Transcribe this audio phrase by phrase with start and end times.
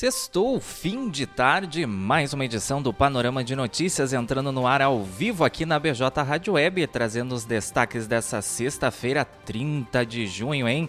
[0.00, 5.04] Sextou, fim de tarde, mais uma edição do Panorama de Notícias entrando no ar ao
[5.04, 10.88] vivo aqui na BJ Rádio Web, trazendo os destaques dessa sexta-feira, 30 de junho, hein?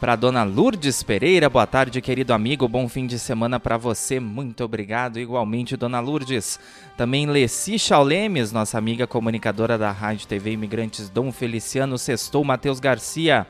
[0.02, 1.50] para dona Lourdes Pereira.
[1.50, 2.68] Boa tarde, querido amigo.
[2.68, 4.20] Bom fim de semana para você.
[4.20, 5.18] Muito obrigado.
[5.18, 6.60] Igualmente, dona Lourdes.
[6.98, 13.48] Também Leci Chaulemes, nossa amiga comunicadora da Rádio TV Imigrantes Dom Feliciano Sextou, Matheus Garcia.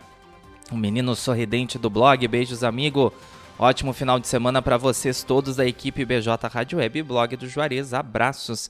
[0.72, 2.28] O menino sorridente do blog.
[2.28, 3.12] Beijos, amigo.
[3.58, 7.48] Ótimo final de semana para vocês todos da equipe BJ Rádio Web e blog do
[7.48, 7.94] Juarez.
[7.94, 8.70] Abraços.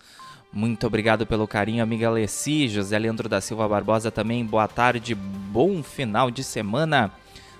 [0.54, 4.46] Muito obrigado pelo carinho, amiga Alessi, José Leandro da Silva Barbosa também.
[4.46, 7.10] Boa tarde, bom final de semana.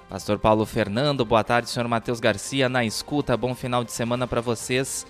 [0.10, 4.42] Pastor Paulo Fernando, boa tarde, senhor Matheus Garcia, na escuta, bom final de semana para
[4.42, 5.08] vocês.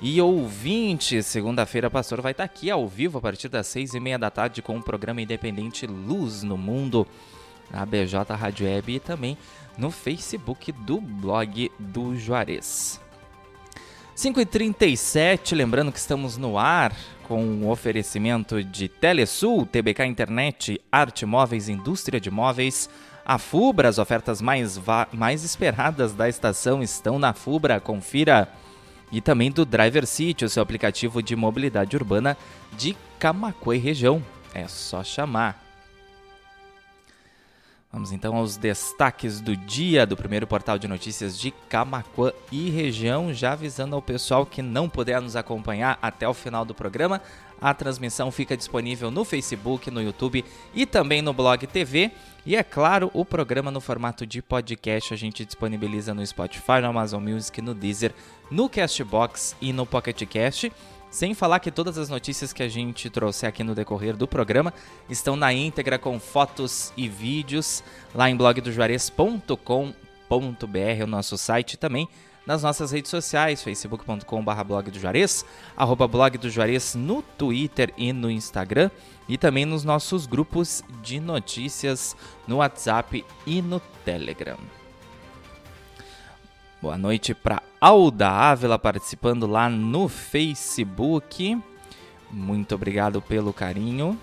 [0.00, 3.98] E ouvinte, segunda-feira, pastor vai estar tá aqui ao vivo a partir das seis e
[3.98, 7.04] meia da tarde com o programa independente Luz no Mundo,
[7.68, 9.36] na BJ Rádio Web e também
[9.76, 13.07] no Facebook do blog do Juarez.
[14.18, 16.92] 5h37, lembrando que estamos no ar
[17.28, 22.90] com o oferecimento de Telesul, TBK Internet, Arte Móveis, Indústria de Móveis,
[23.24, 24.76] a Fubra, as ofertas mais,
[25.12, 28.48] mais esperadas da estação estão na Fubra, confira.
[29.12, 32.36] E também do Driver City, o seu aplicativo de mobilidade urbana
[32.76, 34.20] de Camacuã e região.
[34.52, 35.67] É só chamar.
[37.90, 43.32] Vamos então aos destaques do dia do primeiro portal de notícias de Camacuã e região,
[43.32, 47.22] já avisando ao pessoal que não puder nos acompanhar até o final do programa,
[47.60, 50.44] a transmissão fica disponível no Facebook, no YouTube
[50.74, 52.10] e também no Blog TV.
[52.46, 56.88] E é claro, o programa no formato de podcast a gente disponibiliza no Spotify, no
[56.88, 58.14] Amazon Music, no Deezer,
[58.50, 60.72] no Castbox e no Pocket Cast.
[61.10, 64.74] Sem falar que todas as notícias que a gente trouxe aqui no decorrer do programa
[65.08, 67.82] estão na íntegra com fotos e vídeos
[68.14, 72.08] lá em blogdojuarez.com.br, o nosso site também
[72.48, 75.44] nas nossas redes sociais, facebook.com.br blog do Juarez,
[75.76, 78.90] arroba blog do Juarez no Twitter e no Instagram,
[79.28, 84.77] e também nos nossos grupos de notícias no WhatsApp e no Telegram.
[86.80, 91.60] Boa noite para Alda Ávila participando lá no Facebook.
[92.30, 94.16] Muito obrigado pelo carinho.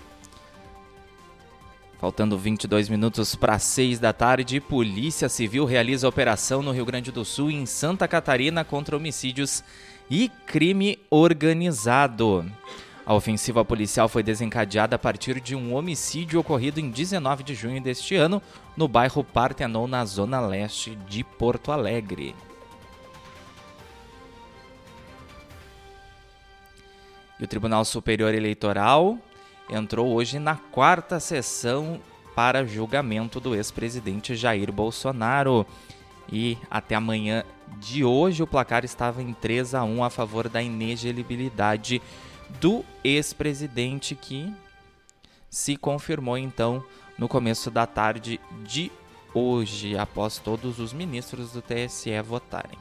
[2.00, 7.26] Faltando 22 minutos para 6 da tarde, Polícia Civil realiza operação no Rio Grande do
[7.26, 9.62] Sul e em Santa Catarina contra homicídios
[10.10, 12.50] e crime organizado.
[13.06, 17.80] A ofensiva policial foi desencadeada a partir de um homicídio ocorrido em 19 de junho
[17.80, 18.42] deste ano
[18.76, 22.34] no bairro Partenon, na zona leste de Porto Alegre.
[27.38, 29.16] E o Tribunal Superior Eleitoral
[29.70, 32.00] entrou hoje na quarta sessão
[32.34, 35.64] para julgamento do ex-presidente Jair Bolsonaro.
[36.28, 37.44] E até amanhã
[37.78, 42.02] de hoje o placar estava em 3 a 1 a favor da inelegibilidade
[42.60, 44.52] do ex-presidente que
[45.50, 46.84] se confirmou então
[47.18, 48.90] no começo da tarde de
[49.32, 52.78] hoje, após todos os ministros do TSE votarem.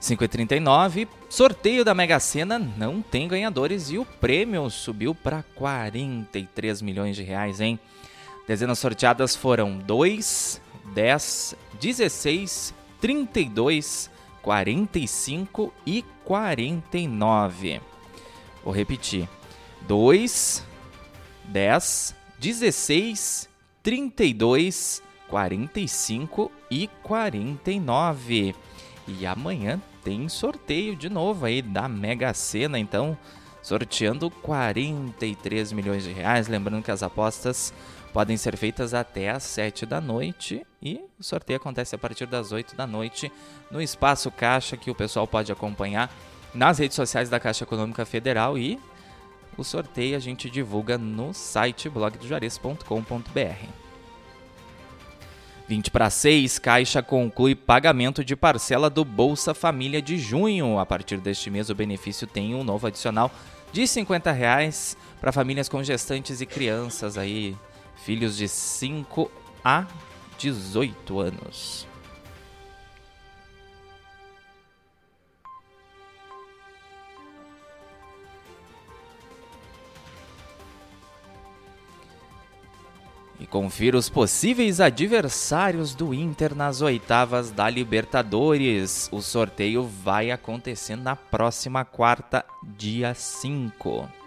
[0.00, 1.06] 5,39.
[1.28, 7.22] Sorteio da Mega Sena não tem ganhadores e o prêmio subiu para 43 milhões de
[7.22, 7.78] reais, hein?
[8.48, 10.60] Dezenas sorteadas foram 2,
[10.94, 14.10] 10, 16, 32,
[14.42, 17.80] 45 e 49.
[18.64, 19.28] Vou repetir:
[19.82, 20.64] 2,
[21.44, 23.48] 10, 16,
[23.82, 28.54] 32, 45 e 49.
[29.06, 33.16] E amanhã tem sorteio de novo aí da Mega Sena, então
[33.62, 36.48] sorteando 43 milhões de reais.
[36.48, 37.72] Lembrando que as apostas
[38.12, 42.52] podem ser feitas até às 7 da noite e o sorteio acontece a partir das
[42.52, 43.30] 8 da noite
[43.70, 46.12] no Espaço Caixa, que o pessoal pode acompanhar
[46.52, 48.78] nas redes sociais da Caixa Econômica Federal e
[49.56, 53.68] O sorteio a gente divulga no site blogdojuarez.com.br.
[55.68, 60.78] 20 para 6, Caixa conclui pagamento de parcela do Bolsa Família de junho.
[60.78, 63.30] A partir deste mês, o benefício tem um novo adicional
[63.72, 67.56] de 50 reais para famílias com gestantes e crianças aí,
[68.04, 69.30] filhos de 5
[69.64, 69.86] a
[70.38, 71.86] 18 anos.
[83.38, 89.08] E confira os possíveis adversários do Inter nas oitavas da Libertadores.
[89.10, 92.44] O sorteio vai acontecer na próxima quarta,
[92.76, 94.19] dia 5.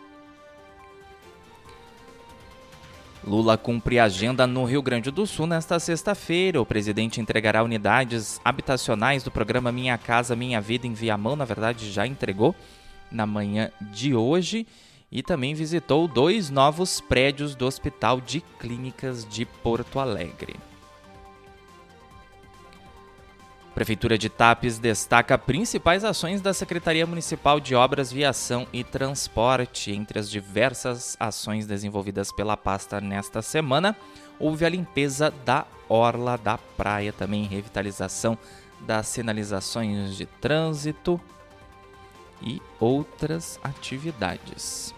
[3.26, 6.62] Lula cumpre agenda no Rio Grande do Sul nesta sexta-feira.
[6.62, 11.36] O presidente entregará unidades habitacionais do programa Minha Casa Minha Vida em Viamão.
[11.36, 12.54] Na verdade, já entregou
[13.10, 14.68] na manhã de hoje
[15.10, 20.56] e também visitou dois novos prédios do Hospital de Clínicas de Porto Alegre.
[23.74, 29.92] Prefeitura de Tapes destaca principais ações da Secretaria Municipal de Obras, Viação e Transporte.
[29.92, 33.98] Entre as diversas ações desenvolvidas pela pasta nesta semana,
[34.40, 38.38] houve a limpeza da orla da praia, também revitalização
[38.82, 41.20] das sinalizações de trânsito
[42.44, 44.94] e outras atividades.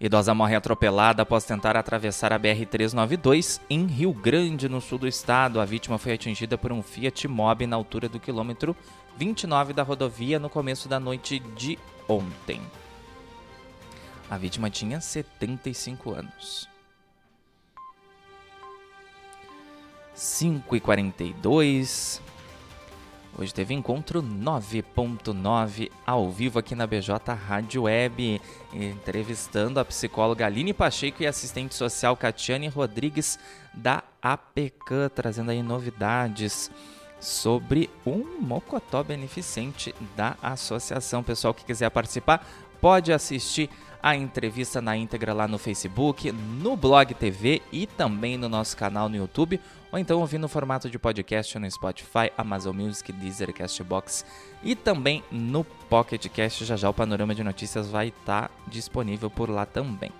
[0.00, 5.60] Idosa morre atropelada após tentar atravessar a BR-392 em Rio Grande, no sul do estado.
[5.60, 8.76] A vítima foi atingida por um Fiat Mobi na altura do quilômetro
[9.16, 12.60] 29 da rodovia no começo da noite de ontem.
[14.28, 16.68] A vítima tinha 75 anos.
[20.12, 22.20] 5 e 42
[23.36, 28.40] Hoje teve encontro 9.9 ao vivo aqui na BJ Rádio Web,
[28.72, 33.36] entrevistando a psicóloga Aline Pacheco e assistente social Catiane Rodrigues
[33.74, 36.70] da APK, trazendo aí novidades
[37.18, 41.24] sobre um mocotó beneficente da associação.
[41.24, 42.46] Pessoal que quiser participar,
[42.80, 43.68] pode assistir
[44.00, 49.08] a entrevista na íntegra lá no Facebook, no Blog TV e também no nosso canal
[49.08, 49.58] no YouTube,
[49.94, 54.26] ou então ouvir no formato de podcast no Spotify, Amazon Music, Deezer, Castbox
[54.60, 56.64] e também no Pocket Cast.
[56.64, 60.10] Já já o panorama de notícias vai estar tá disponível por lá também.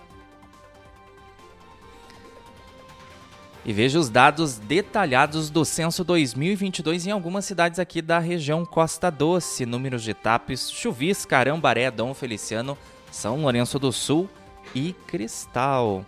[3.65, 9.11] E veja os dados detalhados do censo 2022 em algumas cidades aqui da região Costa
[9.11, 9.67] Doce.
[9.67, 12.79] Números de Tapes, Chuvisca, Arambaré, Dom Feliciano,
[13.11, 14.31] são Lourenço do Sul
[14.73, 16.07] e Cristal.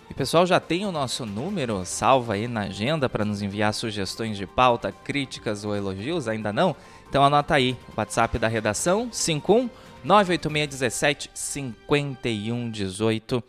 [0.10, 4.38] E pessoal, já tem o nosso número salvo aí na agenda para nos enviar sugestões
[4.38, 6.28] de pauta, críticas ou elogios?
[6.28, 6.76] Ainda não?
[7.08, 9.70] Então anota aí, WhatsApp da redação 51
[10.04, 13.42] 98617 5118.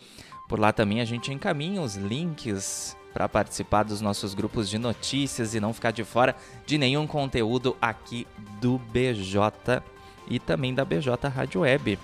[0.49, 5.54] Por lá também a gente encaminha os links para participar dos nossos grupos de notícias
[5.54, 6.35] e não ficar de fora
[6.66, 8.26] de nenhum conteúdo aqui
[8.61, 9.83] do BJ
[10.28, 11.99] e também da BJ Rádio Web.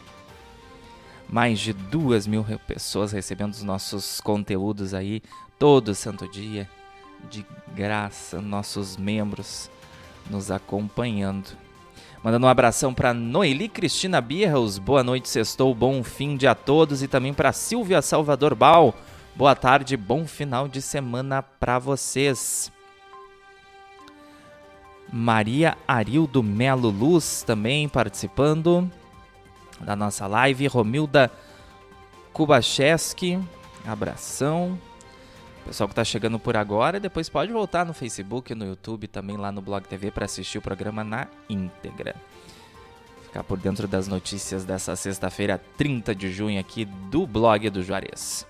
[1.28, 5.22] Mais de duas mil pessoas recebendo os nossos conteúdos aí
[5.58, 6.68] todo santo dia,
[7.30, 9.70] de graça, nossos membros
[10.30, 11.56] nos acompanhando.
[12.22, 17.02] Mandando um abração para Noeli Cristina Birros, boa noite, sextou, bom fim de a todos.
[17.02, 18.94] E também para Silvia Salvador Bal,
[19.38, 22.72] boa tarde, bom final de semana para vocês.
[25.12, 28.90] Maria Arildo Melo Luz também participando
[29.78, 30.66] da nossa live.
[30.66, 31.30] Romilda
[32.32, 33.38] Kubacheski,
[33.86, 34.76] abração.
[35.64, 39.52] Pessoal que está chegando por agora, depois pode voltar no Facebook, no YouTube, também lá
[39.52, 42.16] no Blog TV para assistir o programa na íntegra.
[43.22, 48.44] Ficar por dentro das notícias dessa sexta-feira, 30 de junho, aqui do Blog do Juarez.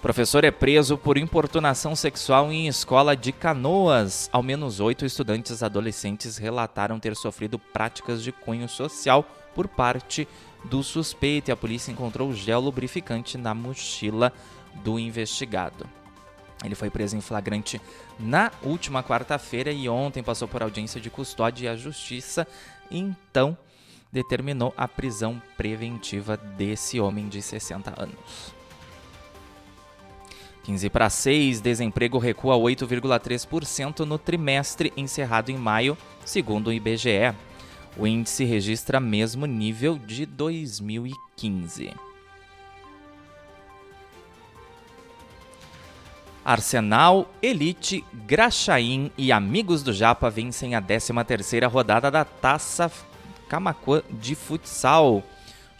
[0.00, 4.30] Professor é preso por importunação sexual em escola de Canoas.
[4.32, 9.22] Ao menos oito estudantes adolescentes relataram ter sofrido práticas de cunho social
[9.54, 10.26] por parte
[10.64, 14.32] do suspeito e a polícia encontrou gel lubrificante na mochila
[14.82, 15.86] do investigado.
[16.64, 17.78] Ele foi preso em flagrante
[18.18, 22.48] na última quarta-feira e ontem passou por audiência de custódia e a justiça
[22.90, 23.56] então
[24.10, 28.59] determinou a prisão preventiva desse homem de 60 anos.
[30.62, 37.34] 15 para 6, desemprego recua 8,3% no trimestre encerrado em maio, segundo o IBGE.
[37.96, 41.92] O índice registra mesmo nível de 2015.
[46.44, 52.90] Arsenal, Elite, Graxaim e Amigos do Japa vencem a 13ª rodada da Taça
[53.48, 55.22] Camacuã de Futsal.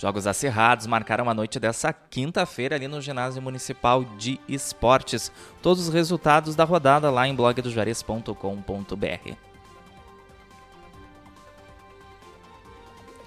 [0.00, 5.30] Jogos acerrados marcaram a noite dessa quinta-feira ali no Ginásio Municipal de Esportes.
[5.60, 9.34] Todos os resultados da rodada lá em blogdojuarez.com.br.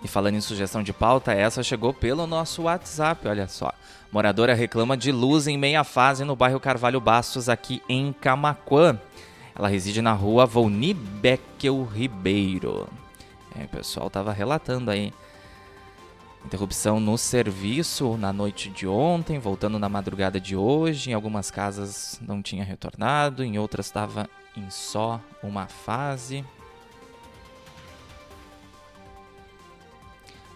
[0.04, 3.72] E falando em sugestão de pauta, essa chegou pelo nosso WhatsApp, olha só.
[4.12, 9.00] Moradora reclama de luz em meia fase no bairro Carvalho Bastos, aqui em Camaquã.
[9.56, 12.90] Ela reside na rua Volni Beckel Ribeiro.
[13.56, 15.14] É, o pessoal estava relatando aí
[16.46, 21.12] Interrupção no serviço na noite de ontem, voltando na madrugada de hoje.
[21.12, 26.44] Em algumas casas não tinha retornado, em outras estava em só uma fase.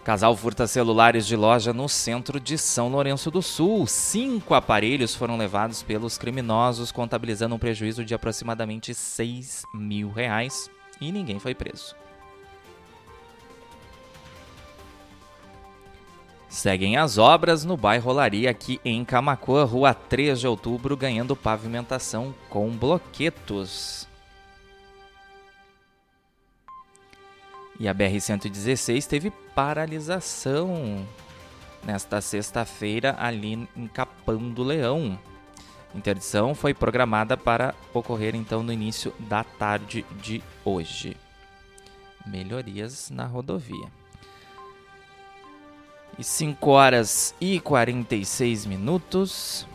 [0.04, 3.86] Casal furta celulares de loja no centro de São Lourenço do Sul.
[3.86, 11.12] Cinco aparelhos foram levados pelos criminosos, contabilizando um prejuízo de aproximadamente 6 mil reais e
[11.12, 11.94] ninguém foi preso.
[16.48, 22.34] Seguem as obras no bairro Olaria, aqui em Camacoa, rua 3 de outubro, ganhando pavimentação
[22.48, 24.08] com bloquetos.
[27.78, 31.06] E a BR-116 teve paralisação
[31.84, 35.18] nesta sexta-feira ali em Capão do Leão.
[35.94, 41.14] Interdição foi programada para ocorrer então no início da tarde de hoje.
[42.26, 43.88] Melhorias na rodovia
[46.18, 49.66] e 5 horas e 46 minutos.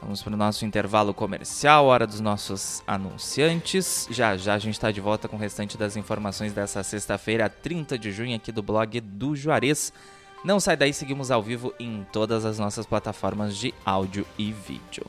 [0.00, 4.06] Vamos para o nosso intervalo comercial, hora dos nossos anunciantes.
[4.10, 7.98] Já já a gente está de volta com o restante das informações dessa sexta-feira, 30
[7.98, 9.92] de junho, aqui do blog do Juarez.
[10.44, 15.06] Não sai daí, seguimos ao vivo em todas as nossas plataformas de áudio e vídeo.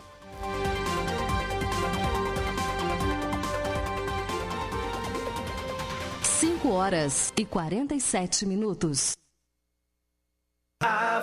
[6.24, 9.17] Cinco horas e 47 minutos.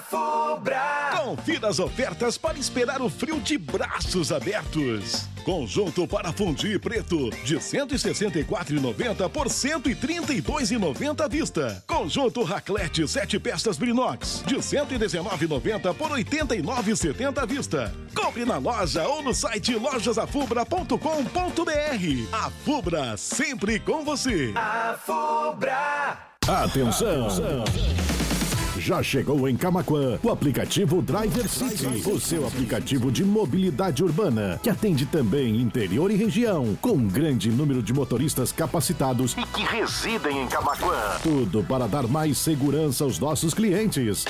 [0.05, 1.11] A Fubra.
[1.17, 5.27] Confira as ofertas para esperar o frio de braços abertos.
[5.45, 11.83] Conjunto para fundir preto de 164,90 por 132,90 à vista.
[11.87, 17.95] Conjunto raclete 7 peças Brinox de 119,90 por 89,70 à vista.
[18.15, 20.99] Compre na loja ou no site lojasafubra.com.br.
[22.33, 24.53] A Fubra sempre com você.
[24.55, 26.19] A Fubra.
[26.47, 27.27] Atenção.
[27.27, 28.04] Atenção.
[28.85, 34.69] Já chegou em Camaquã o aplicativo Driver City, o seu aplicativo de mobilidade urbana, que
[34.69, 40.43] atende também interior e região, com um grande número de motoristas capacitados e que residem
[40.43, 41.19] em Camaquã.
[41.23, 44.26] Tudo para dar mais segurança aos nossos clientes.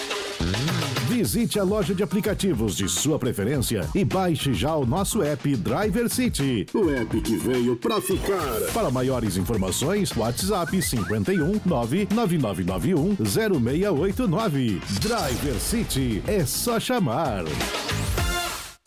[1.14, 6.08] Visite a loja de aplicativos de sua preferência e baixe já o nosso app Driver
[6.08, 6.66] City.
[6.74, 8.72] O app que veio para ficar.
[8.72, 14.80] Para maiores informações, WhatsApp 51 99991 0689.
[15.00, 17.44] Driver City é só chamar.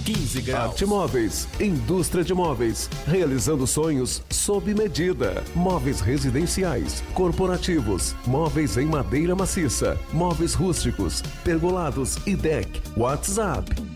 [0.06, 0.70] 15 graus.
[0.70, 5.44] Arte Móveis, indústria de móveis, realizando sonhos sob medida.
[5.56, 12.80] Móveis residenciais, corporativos, móveis em madeira maciça, móveis rústicos, pergolados e deck.
[12.96, 13.89] WhatsApp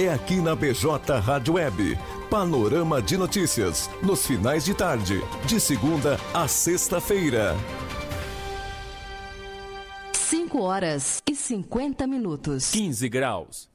[0.00, 1.98] É aqui na BJ Rádio Web.
[2.30, 7.56] Panorama de notícias, nos finais de tarde, de segunda a sexta-feira.
[10.12, 12.70] 5 horas e 50 minutos.
[12.70, 13.67] 15 graus.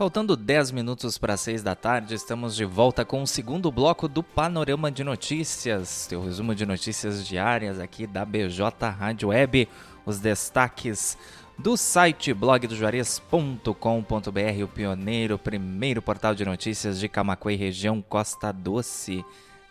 [0.00, 4.22] Faltando 10 minutos para 6 da tarde, estamos de volta com o segundo bloco do
[4.22, 8.64] Panorama de Notícias, teu resumo de notícias diárias aqui da BJ
[8.98, 9.68] Rádio Web,
[10.06, 11.18] os destaques
[11.58, 19.22] do site blogdojuarez.com.br, o pioneiro, primeiro portal de notícias de Camacuã e região Costa Doce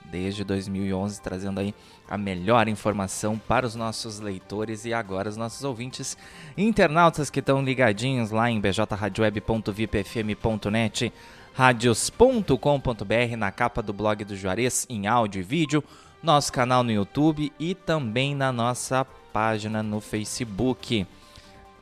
[0.05, 1.73] desde 2011, trazendo aí
[2.07, 6.17] a melhor informação para os nossos leitores e agora os nossos ouvintes
[6.57, 11.13] internautas que estão ligadinhos lá em bjradioweb.vipfm.net,
[11.53, 15.81] radios.com.br, na capa do blog do Juarez, em áudio e vídeo,
[16.21, 21.05] nosso canal no YouTube e também na nossa página no Facebook.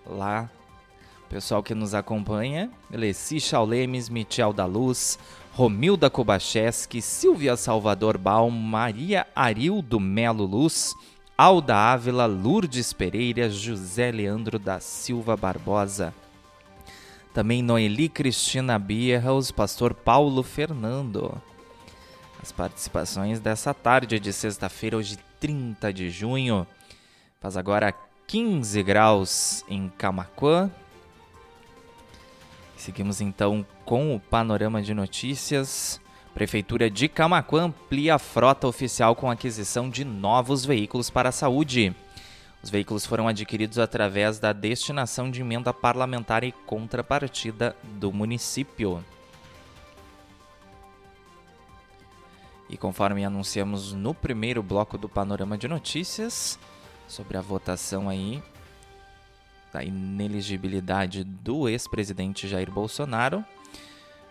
[0.05, 0.49] Lá,
[1.29, 5.19] pessoal que nos acompanha, Leci Chaulemes, Michel da Luz,
[5.53, 10.93] Romilda Kobacheski, Silvia Salvador Baum, Maria Arildo Melo Luz,
[11.37, 16.13] Alda Ávila, Lourdes Pereira, José Leandro da Silva Barbosa.
[17.33, 21.39] Também Noeli Cristina Bierhaus, pastor Paulo Fernando.
[22.41, 26.65] As participações dessa tarde de sexta-feira, hoje 30 de junho.
[27.39, 27.93] Faz agora
[28.25, 30.71] 15 graus em Camacuã,
[32.77, 35.99] Seguimos então com o panorama de notícias.
[36.33, 41.93] Prefeitura de Camacuã amplia a frota oficial com aquisição de novos veículos para a saúde.
[42.61, 49.03] Os veículos foram adquiridos através da destinação de emenda parlamentar e contrapartida do município.
[52.69, 56.59] E conforme anunciamos no primeiro bloco do panorama de notícias,
[57.07, 58.43] sobre a votação aí
[59.71, 63.43] da ineligibilidade do ex-presidente Jair Bolsonaro,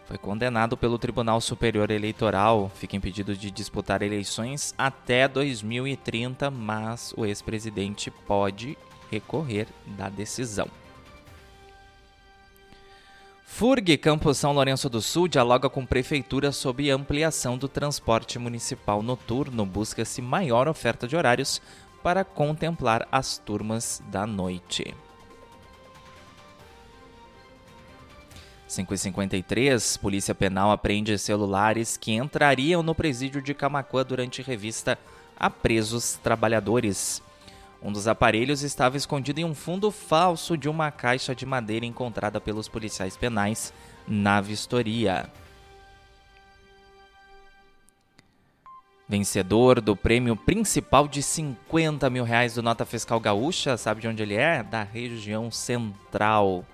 [0.07, 7.27] foi condenado pelo Tribunal Superior Eleitoral, fica impedido de disputar eleições até 2030, mas o
[7.27, 8.79] ex-presidente pode
[9.11, 10.69] recorrer da decisão.
[13.45, 19.65] FURG Campo São Lourenço do Sul dialoga com prefeitura sobre ampliação do transporte municipal noturno.
[19.65, 21.63] Busca-se maior oferta de horários
[22.03, 24.95] para contemplar as turmas da noite.
[28.69, 34.99] 553, Polícia Penal apreende celulares que entrariam no presídio de Camacuã durante revista
[35.39, 37.23] a presos trabalhadores.
[37.83, 42.41] Um dos aparelhos estava escondido em um fundo falso de uma caixa de madeira encontrada
[42.41, 43.73] pelos policiais penais
[44.09, 45.31] na vistoria.
[49.09, 54.21] Vencedor do prêmio principal de 50 mil reais do Nota Fiscal Gaúcha, sabe de onde
[54.21, 54.65] ele é?
[54.65, 56.65] Da região central.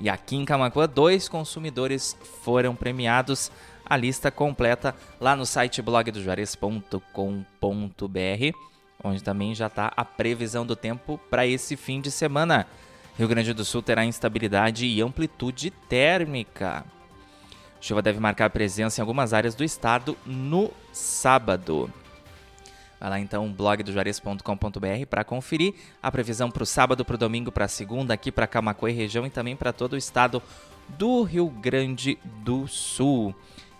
[0.00, 3.52] E aqui em Camacuã, dois consumidores foram premiados.
[3.84, 8.56] A lista completa lá no site blogdojuarez.com.br,
[9.04, 12.66] onde também já está a previsão do tempo para esse fim de semana.
[13.18, 16.84] Rio Grande do Sul terá instabilidade e amplitude térmica.
[17.80, 21.92] Chuva deve marcar presença em algumas áreas do estado no sábado.
[23.00, 27.64] Vai lá então, blogdojuarez.com.br para conferir a previsão para o sábado, para o domingo, para
[27.64, 30.42] a segunda, aqui para Camacuã e região e também para todo o estado
[30.98, 33.34] do Rio Grande do Sul.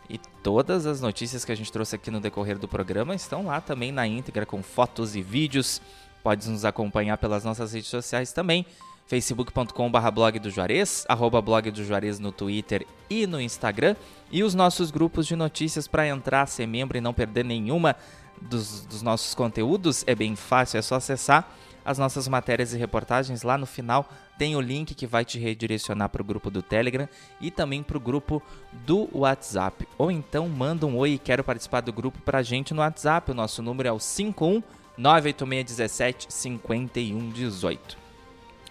[0.08, 3.60] E todas as notícias que a gente trouxe aqui no decorrer do programa estão lá
[3.60, 5.82] também na íntegra com fotos e vídeos.
[6.22, 8.64] Pode nos acompanhar pelas nossas redes sociais também
[9.06, 13.96] facebook.com.br blog do Juarez, arroba blog do Juarez no Twitter e no Instagram,
[14.30, 17.96] e os nossos grupos de notícias para entrar, ser membro e não perder nenhuma
[18.40, 21.48] dos, dos nossos conteúdos, é bem fácil, é só acessar
[21.84, 23.42] as nossas matérias e reportagens.
[23.42, 27.08] Lá no final tem o link que vai te redirecionar para o grupo do Telegram
[27.40, 28.42] e também para o grupo
[28.86, 29.86] do WhatsApp.
[29.98, 33.30] Ou então manda um oi e quero participar do grupo para a gente no WhatsApp.
[33.30, 34.62] O nosso número é o 51
[34.96, 37.98] 98617 5118.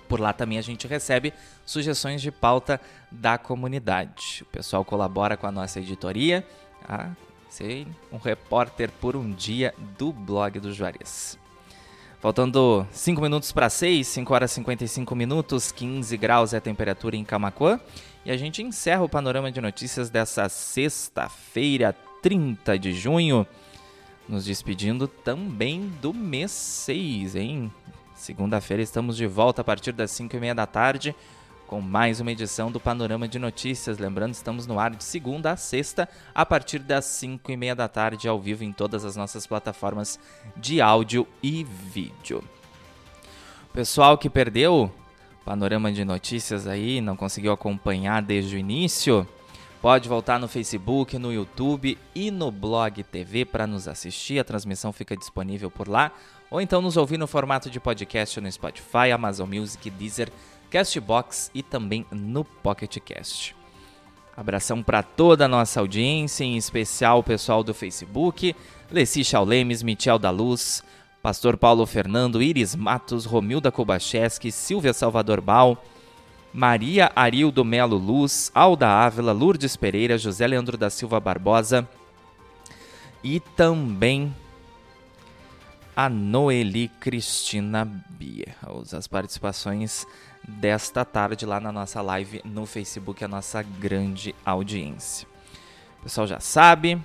[0.08, 1.34] Por lá também a gente recebe
[1.65, 4.41] sugestões de pauta da comunidade.
[4.41, 6.45] O pessoal colabora com a nossa editoria,
[6.88, 7.12] a
[7.49, 11.38] Sei, um repórter por um dia do blog do Juarez.
[12.19, 17.15] Faltando 5 minutos para 6, 5 horas e 55 minutos, 15 graus é a temperatura
[17.15, 17.79] em Camacuã.
[18.25, 23.47] E a gente encerra o panorama de notícias dessa sexta-feira, 30 de junho.
[24.27, 27.73] Nos despedindo também do mês 6, hein?
[28.13, 31.15] Segunda-feira estamos de volta a partir das 5 e meia da tarde
[31.69, 33.99] com mais uma edição do Panorama de Notícias.
[33.99, 37.88] Lembrando, estamos no ar de segunda a sexta, a partir das 5 e meia da
[37.88, 40.19] tarde, ao vivo em todas as nossas plataformas
[40.58, 42.43] de áudio e vídeo.
[43.71, 44.91] Pessoal que perdeu
[45.45, 49.27] Panorama de Notícias aí, não conseguiu acompanhar desde o início,
[49.82, 54.38] Pode voltar no Facebook, no YouTube e no Blog TV para nos assistir.
[54.38, 56.12] A transmissão fica disponível por lá.
[56.51, 60.29] Ou então nos ouvir no formato de podcast no Spotify, Amazon Music, Deezer,
[60.69, 63.55] Castbox e também no Pocket Cast.
[64.36, 68.55] Abração para toda a nossa audiência, em especial o pessoal do Facebook,
[68.89, 70.84] Leci Chaulemes, Michel da Luz,
[71.21, 75.84] Pastor Paulo Fernando, Iris Matos, Romilda Kobacheski, Silvia Salvador Bal,
[76.53, 81.88] Maria Arildo Melo Luz, Alda Ávila, Lourdes Pereira, José Leandro da Silva Barbosa
[83.23, 84.34] e também
[85.95, 88.55] a Noeli Cristina Bia.
[88.93, 90.08] As participações
[90.49, 95.27] desta tarde lá na nossa live no Facebook, a nossa grande audiência.
[95.99, 96.99] O pessoal já sabe,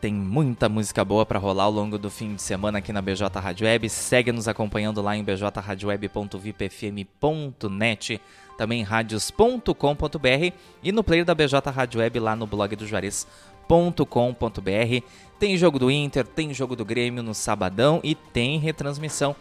[0.00, 3.28] tem muita música boa para rolar ao longo do fim de semana aqui na BJ
[3.40, 3.88] Rádio Web.
[3.88, 8.20] Segue nos acompanhando lá em bjradioweb.vipfm.net,
[8.56, 10.52] também radios.com.br
[10.84, 13.66] e no player da BJ Rádio Web lá no blog do Juarez.com.br.
[15.36, 19.34] Tem jogo do Inter, tem jogo do Grêmio no sabadão e tem retransmissão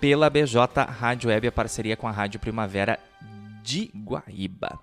[0.00, 2.98] pela BJ Rádio Web, a parceria com a Rádio Primavera
[3.62, 4.78] de Guaíba.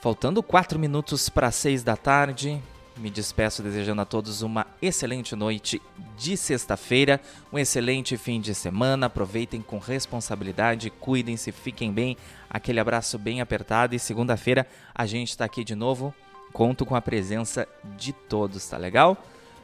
[0.00, 2.62] Faltando 4 minutos para 6 da tarde,
[2.96, 5.82] me despeço desejando a todos uma excelente noite
[6.16, 7.20] de sexta-feira,
[7.52, 9.06] um excelente fim de semana.
[9.06, 12.16] Aproveitem com responsabilidade, cuidem-se, fiquem bem.
[12.48, 16.14] Aquele abraço bem apertado e segunda-feira a gente está aqui de novo.
[16.52, 19.16] Conto com a presença de todos, tá legal?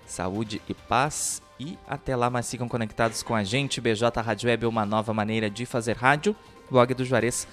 [0.05, 3.81] Saúde e paz e até lá, mas ficam conectados com a gente.
[3.81, 6.35] BJ Rádio Web é uma nova maneira de fazer rádio.
[6.69, 7.47] Blog do Juarez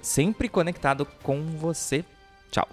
[0.00, 2.04] sempre conectado com você.
[2.50, 2.68] Tchau.